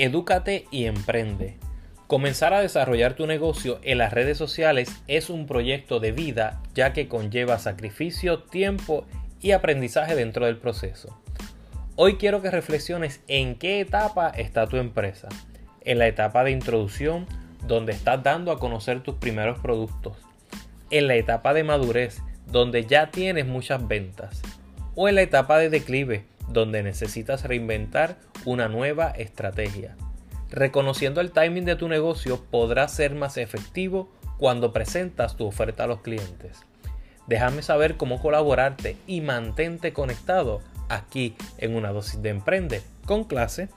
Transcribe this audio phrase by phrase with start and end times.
[0.00, 1.56] Edúcate y emprende.
[2.06, 6.92] Comenzar a desarrollar tu negocio en las redes sociales es un proyecto de vida ya
[6.92, 9.04] que conlleva sacrificio, tiempo
[9.40, 11.20] y aprendizaje dentro del proceso.
[11.96, 15.28] Hoy quiero que reflexiones en qué etapa está tu empresa.
[15.84, 17.26] En la etapa de introducción,
[17.66, 20.16] donde estás dando a conocer tus primeros productos.
[20.90, 24.42] En la etapa de madurez, donde ya tienes muchas ventas.
[24.94, 29.96] O en la etapa de declive, donde necesitas reinventar una nueva estrategia.
[30.50, 35.86] Reconociendo el timing de tu negocio podrás ser más efectivo cuando presentas tu oferta a
[35.86, 36.60] los clientes.
[37.26, 43.68] Déjame saber cómo colaborarte y mantente conectado aquí en una dosis de emprende con clase.